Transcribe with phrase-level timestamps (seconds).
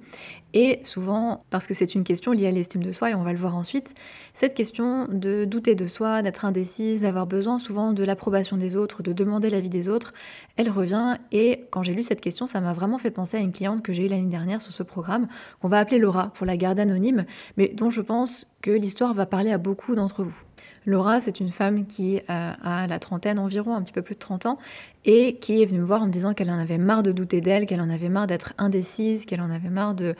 [0.53, 3.33] Et souvent, parce que c'est une question liée à l'estime de soi, et on va
[3.33, 3.93] le voir ensuite,
[4.33, 9.03] cette question de douter de soi, d'être indécise, d'avoir besoin souvent de l'approbation des autres,
[9.03, 10.13] de demander l'avis des autres,
[10.57, 11.17] elle revient.
[11.31, 13.93] Et quand j'ai lu cette question, ça m'a vraiment fait penser à une cliente que
[13.93, 15.27] j'ai eue l'année dernière sur ce programme,
[15.61, 17.25] qu'on va appeler Laura pour la garde anonyme,
[17.57, 20.41] mais dont je pense que l'histoire va parler à beaucoup d'entre vous.
[20.85, 24.19] Laura, c'est une femme qui euh, a la trentaine environ, un petit peu plus de
[24.19, 24.59] 30 ans,
[25.03, 27.41] et qui est venue me voir en me disant qu'elle en avait marre de douter
[27.41, 30.15] d'elle, qu'elle en avait marre d'être indécise, qu'elle en avait marre de,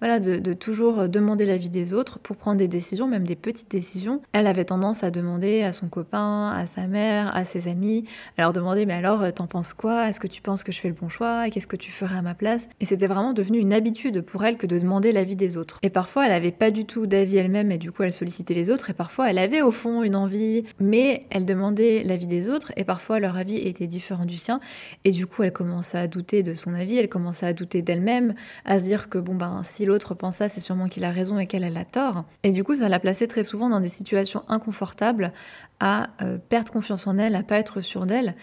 [0.00, 4.22] voilà, de, toujours demander l'avis des autres pour prendre des décisions, même des petites décisions.
[4.32, 8.04] Elle avait tendance à demander à son copain, à sa mère, à ses amis,
[8.38, 10.08] à leur demander mais alors t'en penses quoi?
[10.08, 11.50] Est-ce que tu penses que je fais le bon choix?
[11.50, 12.68] Qu'est-ce que tu ferais à ma place?
[12.80, 15.78] Et c'était vraiment devenu une habitude pour elle que de demander l'avis des autres.
[15.82, 18.70] Et parfois elle n'avait pas du tout d'avis elle-même et du coup elle sollicitait les
[18.70, 22.72] autres et parfois elle avait au fond une envie, mais elle demandait l'avis des autres
[22.76, 24.60] et parfois leur avis était différent du sien
[25.04, 28.34] et du coup elle commençait à douter de son avis, elle commençait à douter d'elle-même,
[28.64, 31.38] à se dire que bon ben si l'autre pense ça, c'est sûrement qu'il a raison
[31.38, 32.24] et qu'elle a tort.
[32.42, 35.32] Et du coup, ça l'a placée très souvent dans des situations inconfortables,
[35.80, 38.34] à euh, perdre confiance en elle, à pas être sûre d'elle.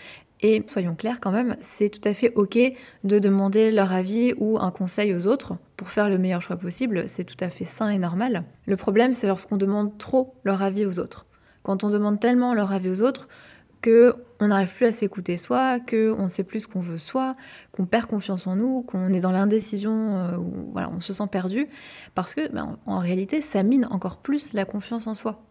[0.41, 2.59] Et soyons clairs quand même, c'est tout à fait ok
[3.03, 7.05] de demander leur avis ou un conseil aux autres pour faire le meilleur choix possible,
[7.07, 8.43] c'est tout à fait sain et normal.
[8.65, 11.26] Le problème, c'est lorsqu'on demande trop leur avis aux autres.
[11.67, 13.27] Quand on demande tellement leur avis aux autres
[13.81, 17.35] que on n'arrive plus à s'écouter soi, qu'on ne sait plus ce qu'on veut soi,
[17.73, 20.37] qu'on perd confiance en nous, qu'on est dans l'indécision, euh,
[20.71, 21.67] voilà, on se sent perdu,
[22.15, 25.43] parce que ben, en réalité, ça mine encore plus la confiance en soi.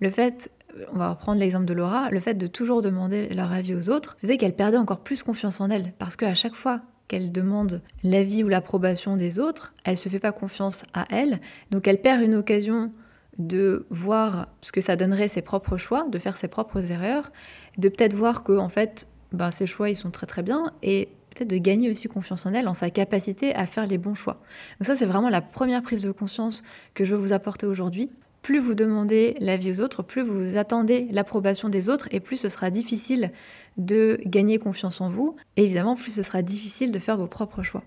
[0.00, 0.52] Le fait,
[0.92, 4.18] on va reprendre l'exemple de Laura, le fait de toujours demander leur avis aux autres
[4.20, 8.44] faisait qu'elle perdait encore plus confiance en elle, parce qu'à chaque fois qu'elle demande l'avis
[8.44, 11.40] ou l'approbation des autres, elle se fait pas confiance à elle,
[11.70, 12.92] donc elle perd une occasion
[13.38, 17.32] de voir ce que ça donnerait ses propres choix, de faire ses propres erreurs,
[17.78, 21.08] de peut-être voir que en fait, ben, ses choix ils sont très très bien et
[21.30, 24.40] peut-être de gagner aussi confiance en elle, en sa capacité à faire les bons choix.
[24.78, 26.62] Donc ça c'est vraiment la première prise de conscience
[26.94, 28.10] que je veux vous apporter aujourd'hui.
[28.42, 32.48] Plus vous demandez l'avis aux autres, plus vous attendez l'approbation des autres et plus ce
[32.48, 33.30] sera difficile
[33.76, 35.36] de gagner confiance en vous.
[35.56, 37.84] Et évidemment, plus ce sera difficile de faire vos propres choix.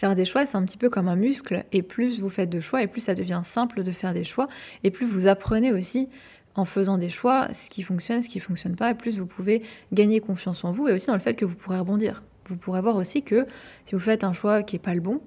[0.00, 2.58] Faire des choix, c'est un petit peu comme un muscle, et plus vous faites de
[2.58, 4.48] choix, et plus ça devient simple de faire des choix,
[4.82, 6.08] et plus vous apprenez aussi
[6.54, 9.26] en faisant des choix ce qui fonctionne, ce qui ne fonctionne pas, et plus vous
[9.26, 9.62] pouvez
[9.92, 12.22] gagner confiance en vous, et aussi dans le fait que vous pourrez rebondir.
[12.46, 13.46] Vous pourrez voir aussi que
[13.84, 15.20] si vous faites un choix qui n'est pas le bon,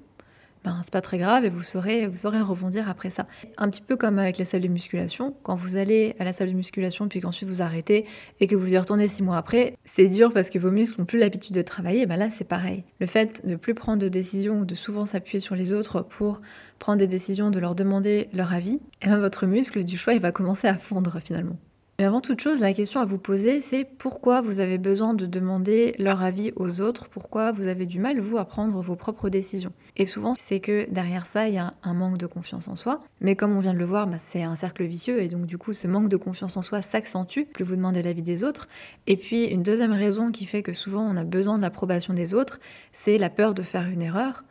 [0.64, 3.28] ben, c'est pas très grave et vous saurez, vous saurez rebondir après ça.
[3.58, 6.50] Un petit peu comme avec la salle de musculation, quand vous allez à la salle
[6.50, 8.06] de musculation puis qu'ensuite vous arrêtez
[8.40, 11.06] et que vous y retournez six mois après, c'est dur parce que vos muscles n'ont
[11.06, 12.84] plus l'habitude de travailler, ben là c'est pareil.
[13.00, 16.02] Le fait de ne plus prendre de décisions ou de souvent s'appuyer sur les autres
[16.02, 16.42] pour
[16.80, 20.14] prendre des décisions, de leur demander leur avis, et eh ben votre muscle du choix
[20.14, 21.58] il va commencer à fondre finalement.
[22.00, 25.28] Mais avant toute chose, la question à vous poser, c'est pourquoi vous avez besoin de
[25.28, 29.30] demander leur avis aux autres, pourquoi vous avez du mal, vous, à prendre vos propres
[29.30, 29.72] décisions?
[29.96, 33.02] Et souvent, c'est que derrière ça, il y a un manque de confiance en soi.
[33.22, 35.60] Mais comme on vient de le voir, bah, c'est un cercle vicieux, et donc du
[35.60, 38.68] coup, ce manque de confiance en soi s'accentue, plus vous demandez l'avis des autres.
[39.06, 42.34] Et puis, une deuxième raison qui fait que souvent on a besoin de l'approbation des
[42.34, 42.60] autres,
[42.92, 44.44] c'est la peur de faire une erreur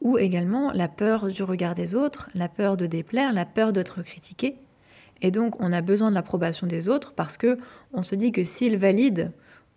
[0.00, 4.00] ou également la peur du regard des autres, la peur de déplaire, la peur d'être
[4.02, 4.58] critiqué.
[5.22, 7.58] Et donc, on a besoin de l'approbation des autres parce que
[7.92, 9.32] on se dit que s'ils valident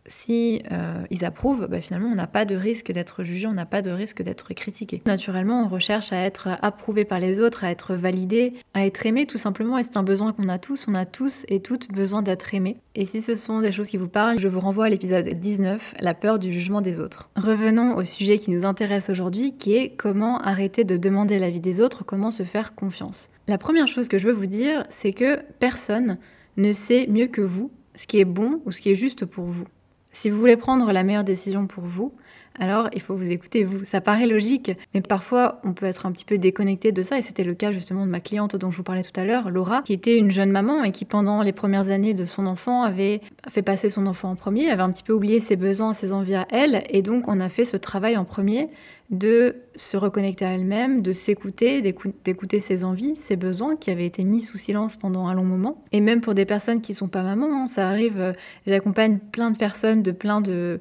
[0.06, 3.66] si euh, ils approuvent, bah, finalement, on n'a pas de risque d'être jugé, on n'a
[3.66, 5.02] pas de risque d'être critiqué.
[5.06, 9.26] Naturellement, on recherche à être approuvé par les autres, à être validé, à être aimé
[9.26, 10.86] tout simplement, et c'est un besoin qu'on a tous.
[10.88, 12.78] On a tous et toutes besoin d'être aimés.
[12.96, 15.96] Et si ce sont des choses qui vous parlent, je vous renvoie à l'épisode 19,
[16.00, 17.30] la peur du jugement des autres.
[17.36, 21.80] Revenons au sujet qui nous intéresse aujourd'hui, qui est comment arrêter de demander l'avis des
[21.80, 23.30] autres, comment se faire confiance.
[23.48, 26.18] La première chose que je veux vous dire, c'est que personne
[26.58, 29.46] ne sait mieux que vous ce qui est bon ou ce qui est juste pour
[29.46, 29.68] vous.
[30.12, 32.14] Si vous voulez prendre la meilleure décision pour vous,
[32.60, 33.86] alors il faut vous écouter vous.
[33.86, 37.22] Ça paraît logique, mais parfois on peut être un petit peu déconnecté de ça, et
[37.22, 39.82] c'était le cas justement de ma cliente dont je vous parlais tout à l'heure, Laura,
[39.84, 43.22] qui était une jeune maman et qui pendant les premières années de son enfant avait
[43.50, 46.36] fait passer son enfant en premier, avait un petit peu oublié ses besoins, ses envies
[46.36, 48.70] à elle, et donc on a fait ce travail en premier
[49.12, 54.24] de se reconnecter à elle-même, de s'écouter, d'écouter ses envies, ses besoins qui avaient été
[54.24, 55.84] mis sous silence pendant un long moment.
[55.92, 58.32] Et même pour des personnes qui sont pas mamans, hein, ça arrive, euh,
[58.66, 60.80] j'accompagne plein de personnes de plein de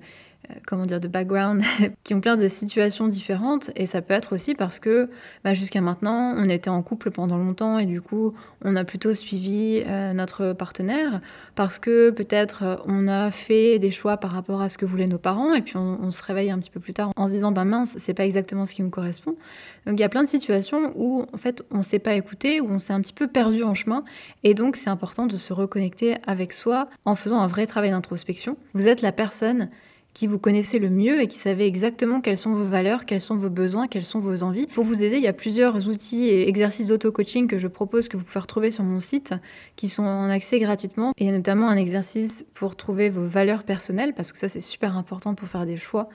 [0.67, 1.63] comment dire, de background,
[2.05, 3.71] qui ont plein de situations différentes.
[3.77, 5.09] Et ça peut être aussi parce que
[5.45, 9.15] bah, jusqu'à maintenant, on était en couple pendant longtemps et du coup, on a plutôt
[9.15, 11.21] suivi euh, notre partenaire
[11.55, 15.07] parce que peut-être euh, on a fait des choix par rapport à ce que voulaient
[15.07, 17.53] nos parents et puis on, se réveille un petit peu plus tard en se disant,
[17.53, 19.37] bah mince, c'est pas exactement ce qui me correspond.
[19.87, 22.71] Donc il y a plein de situations où en fait, on s'est pas écouté, où
[22.71, 24.05] on s'est un petit peu perdu en chemin.
[24.43, 28.57] Et donc, c'est important de se reconnecter avec soi en faisant un vrai travail d'introspection.
[28.75, 29.69] Vous êtes la personne
[30.15, 33.37] qui vous connaissez le mieux et qui savez exactement quelles sont vos valeurs, quels sont
[33.37, 34.67] vos besoins, quelles sont vos envies.
[34.67, 38.17] Pour vous aider, il y a plusieurs outils et exercices d'auto-coaching que je propose que
[38.17, 39.35] vous pouvez retrouver sur mon site
[39.77, 41.13] qui sont en accès gratuitement.
[41.17, 44.49] Et il y a notamment un exercice pour trouver vos valeurs personnelles parce que ça
[44.49, 46.09] c'est super important pour faire des choix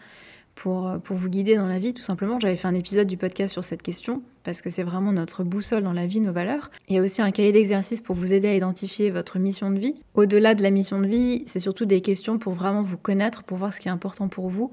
[0.55, 2.39] pour, euh, pour vous guider dans la vie, tout simplement.
[2.39, 5.83] J'avais fait un épisode du podcast sur cette question, parce que c'est vraiment notre boussole
[5.83, 6.71] dans la vie, nos valeurs.
[6.87, 9.77] Il y a aussi un cahier d'exercice pour vous aider à identifier votre mission de
[9.77, 9.95] vie.
[10.13, 13.57] Au-delà de la mission de vie, c'est surtout des questions pour vraiment vous connaître, pour
[13.57, 14.71] voir ce qui est important pour vous.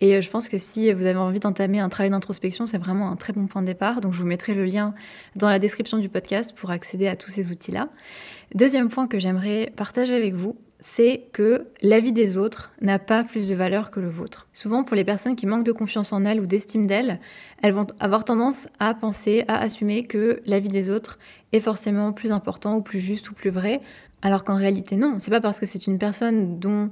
[0.00, 3.10] Et euh, je pense que si vous avez envie d'entamer un travail d'introspection, c'est vraiment
[3.10, 4.00] un très bon point de départ.
[4.00, 4.94] Donc je vous mettrai le lien
[5.34, 7.88] dans la description du podcast pour accéder à tous ces outils-là.
[8.54, 13.48] Deuxième point que j'aimerais partager avec vous, c'est que l'avis des autres n'a pas plus
[13.48, 14.46] de valeur que le vôtre.
[14.52, 17.20] Souvent, pour les personnes qui manquent de confiance en elles ou d'estime d'elles,
[17.62, 21.18] elles vont avoir tendance à penser, à assumer que l'avis des autres
[21.52, 23.80] est forcément plus important ou plus juste ou plus vrai,
[24.24, 25.18] alors qu'en réalité non.
[25.18, 26.90] C'est pas parce que c'est une personne dont,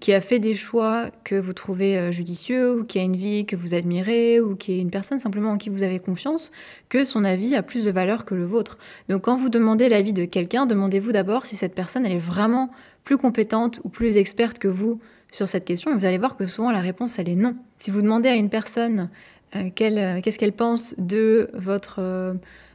[0.00, 3.44] qui a fait des choix que vous trouvez euh, judicieux ou qui a une vie
[3.44, 6.50] que vous admirez ou qui est une personne simplement en qui vous avez confiance
[6.88, 8.78] que son avis a plus de valeur que le vôtre.
[9.10, 12.70] Donc quand vous demandez l'avis de quelqu'un, demandez-vous d'abord si cette personne elle est vraiment
[13.04, 15.00] plus compétente ou plus experte que vous
[15.30, 17.54] sur cette question, et vous allez voir que souvent la réponse, elle est non.
[17.78, 19.10] Si vous demandez à une personne
[19.54, 22.00] euh, euh, qu'est-ce qu'elle pense de votre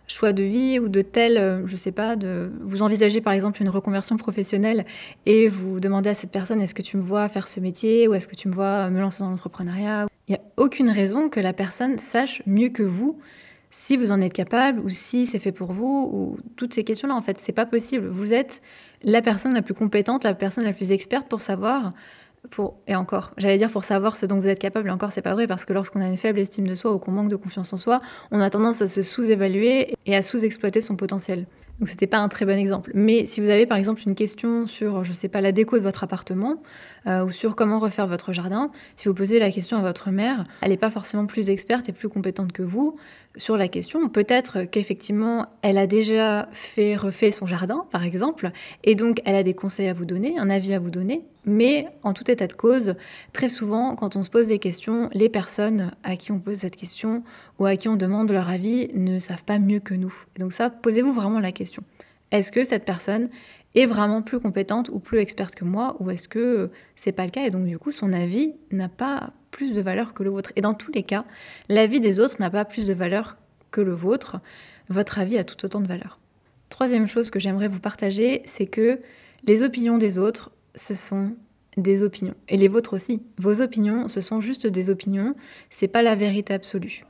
[0.07, 3.69] choix de vie ou de tel, je sais pas, de vous envisagez par exemple une
[3.69, 4.85] reconversion professionnelle
[5.25, 8.13] et vous demandez à cette personne est-ce que tu me vois faire ce métier ou
[8.13, 11.39] est-ce que tu me vois me lancer dans l'entrepreneuriat, il n'y a aucune raison que
[11.39, 13.19] la personne sache mieux que vous
[13.77, 17.13] si vous en êtes capable ou si c'est fait pour vous ou toutes ces questions-là
[17.13, 18.07] en fait, c'est pas possible.
[18.07, 18.61] Vous êtes
[19.03, 21.93] la personne la plus compétente, la personne la plus experte pour savoir,
[22.87, 25.33] et encore, j'allais dire pour savoir ce dont vous êtes capable, et encore c'est pas
[25.33, 27.73] vrai parce que lorsqu'on a une faible estime de soi ou qu'on manque de confiance
[27.73, 28.01] en soi,
[28.31, 31.45] on a tendance à se sous-évaluer et à sous-exploiter son potentiel.
[31.79, 32.91] Donc c'était pas un très bon exemple.
[32.93, 35.83] Mais si vous avez par exemple une question sur, je sais pas, la déco de
[35.83, 36.61] votre appartement
[37.05, 40.45] euh, ou sur comment refaire votre jardin, si vous posez la question à votre mère,
[40.61, 42.97] elle n'est pas forcément plus experte et plus compétente que vous
[43.37, 44.09] sur la question.
[44.09, 48.51] Peut-être qu'effectivement, elle a déjà fait refait son jardin, par exemple,
[48.83, 51.23] et donc elle a des conseils à vous donner, un avis à vous donner.
[51.45, 52.95] Mais en tout état de cause,
[53.33, 56.75] très souvent, quand on se pose des questions, les personnes à qui on pose cette
[56.75, 57.23] question
[57.59, 60.13] ou à qui on demande leur avis ne savent pas mieux que nous.
[60.35, 61.83] Et donc ça, posez-vous vraiment la question.
[62.31, 63.29] Est-ce que cette personne
[63.75, 67.31] est vraiment plus compétente ou plus experte que moi ou est-ce que c'est pas le
[67.31, 70.51] cas et donc du coup son avis n'a pas plus de valeur que le vôtre
[70.55, 71.25] et dans tous les cas
[71.69, 73.37] l'avis des autres n'a pas plus de valeur
[73.71, 74.39] que le vôtre
[74.89, 76.19] votre avis a tout autant de valeur
[76.69, 78.99] troisième chose que j'aimerais vous partager c'est que
[79.45, 81.35] les opinions des autres ce sont
[81.77, 82.35] des opinions.
[82.47, 83.21] Et les vôtres aussi.
[83.37, 85.35] Vos opinions, ce sont juste des opinions,
[85.69, 87.05] c'est pas la vérité absolue.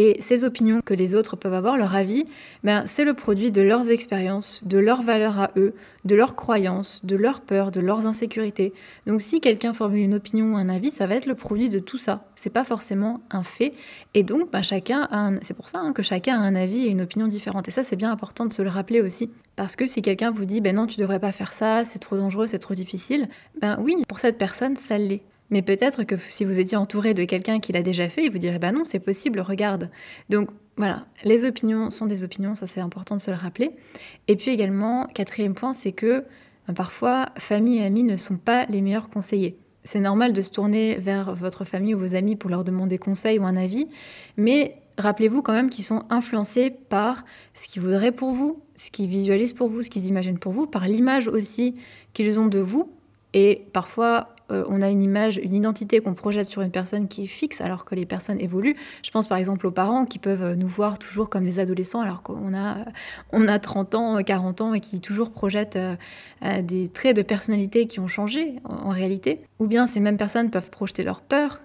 [0.00, 2.24] Et ces opinions que les autres peuvent avoir, leur avis,
[2.62, 5.74] ben, c'est le produit de leurs expériences, de leurs valeurs à eux,
[6.04, 8.72] de leurs croyances, de leurs peurs, de leurs insécurités.
[9.08, 11.80] Donc si quelqu'un formule une opinion ou un avis, ça va être le produit de
[11.80, 12.28] tout ça.
[12.36, 13.74] C'est pas forcément un fait.
[14.14, 15.08] Et donc, ben, chacun
[15.42, 17.66] c'est pour ça hein, que chacun a un avis et une opinion différente.
[17.66, 19.30] Et ça, c'est bien important de se le rappeler aussi.
[19.56, 22.16] Parce que si quelqu'un vous dit, ben non, tu devrais pas faire ça, c'est trop
[22.16, 23.28] dangereux, c'est trop difficile,
[23.60, 25.22] ben oui, pour cette personne, ça l'est.
[25.50, 28.38] Mais peut-être que si vous étiez entouré de quelqu'un qui l'a déjà fait, il vous
[28.38, 29.90] dirait bah non, c'est possible, regarde.
[30.28, 33.72] Donc voilà, les opinions sont des opinions, ça c'est important de se le rappeler.
[34.28, 36.24] Et puis également, quatrième point, c'est que
[36.66, 39.58] bah, parfois, famille et amis ne sont pas les meilleurs conseillers.
[39.84, 43.38] c'est normal de se tourner vers votre famille ou vos amis pour leur demander conseil
[43.38, 43.88] ou un avis,
[44.36, 47.24] mais rappelez-vous quand même qu'ils sont influencés par
[47.54, 50.66] ce qu'ils voudraient pour vous, ce qu'ils visualisent pour vous, ce qu'ils imaginent pour vous,
[50.66, 51.76] par l'image aussi
[52.12, 52.92] qu'ils ont de vous.
[53.32, 57.24] Et parfois, euh, on a une image, une identité qu'on projette sur une personne qui
[57.24, 58.76] est fixe alors que les personnes évoluent.
[59.02, 62.22] Je pense par exemple aux parents qui peuvent nous voir toujours comme des adolescents alors
[62.22, 62.78] qu'on a,
[63.32, 65.96] on a 30 ans, 40 ans et qui toujours projettent euh,
[66.44, 69.42] euh, des traits de personnalité qui ont changé en réalité.
[69.58, 71.60] Ou bien ces mêmes personnes peuvent projeter leur peur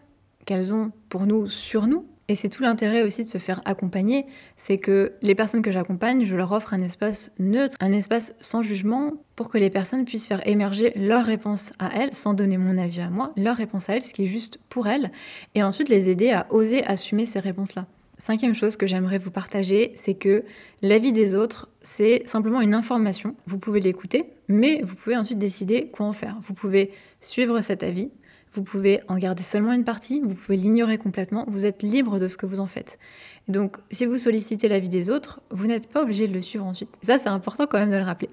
[0.45, 4.25] qu'elles ont pour nous sur nous et c'est tout l'intérêt aussi de se faire accompagner,
[4.55, 8.63] c'est que les personnes que j'accompagne, je leur offre un espace neutre, un espace sans
[8.63, 12.77] jugement, pour que les personnes puissent faire émerger leur réponse à elles, sans donner mon
[12.77, 15.11] avis à moi, leur réponse à elles, ce qui est juste pour elles,
[15.55, 17.87] et ensuite les aider à oser assumer ces réponses-là.
[18.19, 20.45] Cinquième chose que j'aimerais vous partager, c'est que
[20.81, 23.35] l'avis des autres, c'est simplement une information.
[23.47, 26.37] Vous pouvez l'écouter, mais vous pouvez ensuite décider quoi en faire.
[26.41, 28.11] Vous pouvez suivre cet avis,
[28.53, 32.27] vous pouvez en garder seulement une partie, vous pouvez l'ignorer complètement, vous êtes libre de
[32.27, 32.99] ce que vous en faites.
[33.47, 36.89] donc, si vous sollicitez l'avis des autres, vous n'êtes pas obligé de le suivre ensuite.
[37.01, 38.29] ça, c'est important quand même de le rappeler.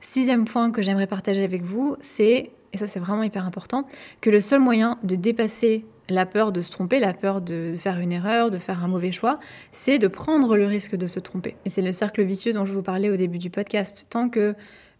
[0.00, 3.86] Sixième point que j'aimerais partager avec vous, c'est, et ça c'est vraiment hyper important,
[4.20, 7.98] que le seul moyen de dépasser la peur de se tromper, la peur de faire
[7.98, 9.38] une erreur, de faire un mauvais choix,
[9.72, 11.56] c'est de prendre le risque de se tromper.
[11.64, 14.06] Et c'est le cercle vicieux dont je vous parlais au début du podcast.
[14.08, 14.54] Tant que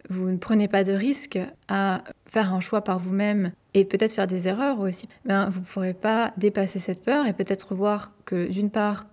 [0.09, 1.39] vous ne prenez pas de risque
[1.69, 5.65] à faire un choix par vous-même et peut-être faire des erreurs aussi, ben, vous ne
[5.65, 9.07] pourrez pas dépasser cette peur et peut-être voir que d'une part,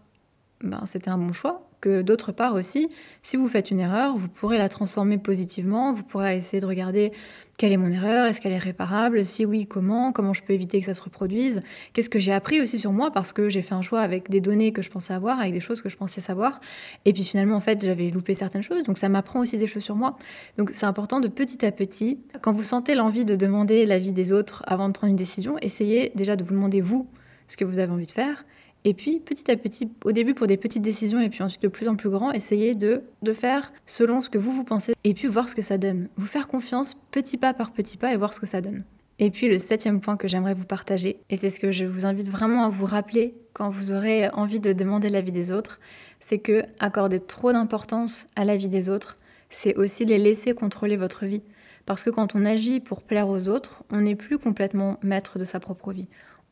[0.61, 2.89] ben, c'était un bon choix, que d'autre part aussi,
[3.23, 7.11] si vous faites une erreur, vous pourrez la transformer positivement, vous pourrez essayer de regarder
[7.57, 10.79] quelle est mon erreur Est-ce qu'elle est réparable Si oui, comment Comment je peux éviter
[10.79, 11.61] que ça se reproduise
[11.93, 14.41] Qu'est-ce que j'ai appris aussi sur moi Parce que j'ai fait un choix avec des
[14.41, 16.59] données que je pensais avoir, avec des choses que je pensais savoir.
[17.05, 18.83] Et puis finalement, en fait, j'avais loupé certaines choses.
[18.83, 20.17] Donc ça m'apprend aussi des choses sur moi.
[20.57, 24.33] Donc c'est important de petit à petit, quand vous sentez l'envie de demander l'avis des
[24.33, 27.07] autres avant de prendre une décision, essayez déjà de vous demander vous
[27.47, 28.43] ce que vous avez envie de faire.
[28.87, 31.67] Et puis, petit à petit, au début pour des petites décisions et puis ensuite de
[31.67, 35.15] plus en plus grand, essayez de, de faire selon ce que vous vous pensez et
[35.15, 36.07] puis voir ce que ça donne.
[36.17, 38.83] Vous faire confiance petit pas par petit pas et voir ce que ça donne.
[39.17, 42.05] Et puis le septième point que j'aimerais vous partager, et c'est ce que je vous
[42.05, 45.79] invite vraiment à vous rappeler quand vous aurez envie de demander l'avis des autres,
[46.19, 49.17] c'est que accorder trop d'importance à l'avis des autres,
[49.49, 51.41] c'est aussi les laisser contrôler votre vie.
[51.87, 55.45] Parce que quand on agit pour plaire aux autres, on n'est plus complètement maître de
[55.45, 56.07] sa propre vie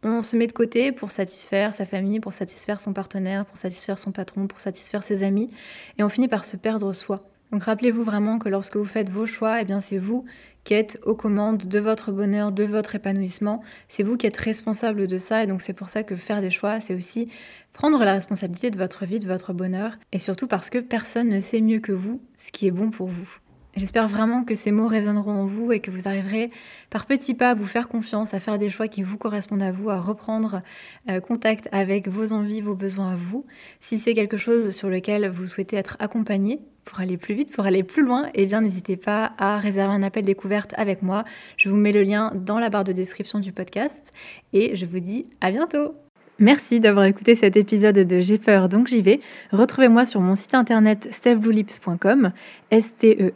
[0.10, 3.98] on se met de côté pour satisfaire sa famille, pour satisfaire son partenaire, pour satisfaire
[3.98, 5.50] son patron, pour satisfaire ses amis,
[5.98, 7.30] et on finit par se perdre soi.
[7.52, 10.26] Donc rappelez-vous vraiment que lorsque vous faites vos choix, eh bien c'est vous
[10.64, 13.62] qui êtes aux commandes de votre bonheur, de votre épanouissement.
[13.90, 16.50] C'est vous qui êtes responsable de ça et donc c'est pour ça que faire des
[16.50, 17.30] choix, c'est aussi
[17.74, 21.40] prendre la responsabilité de votre vie, de votre bonheur et surtout parce que personne ne
[21.42, 23.38] sait mieux que vous ce qui est bon pour vous.
[23.76, 26.52] J'espère vraiment que ces mots résonneront en vous et que vous arriverez
[26.92, 29.72] par petits pas à vous faire confiance, à faire des choix qui vous correspondent à
[29.72, 30.62] vous, à reprendre
[31.10, 33.48] euh, contact avec vos envies, vos besoins à vous.
[33.80, 37.66] Si c'est quelque chose sur lequel vous souhaitez être accompagné pour aller plus vite, pour
[37.66, 41.24] aller plus loin, eh bien n'hésitez pas à réserver un appel découverte avec moi.
[41.58, 44.12] Je vous mets le lien dans la barre de description du podcast
[44.52, 45.96] et je vous dis à bientôt
[46.40, 49.20] Merci d'avoir écouté cet épisode de J'ai peur donc j'y vais.
[49.52, 52.32] Retrouvez-moi sur mon site internet stefbluelips.com,
[52.72, 53.34] s t e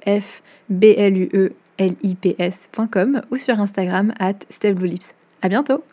[3.32, 5.14] ou sur Instagram at stefbluelips.
[5.42, 5.84] À bientôt.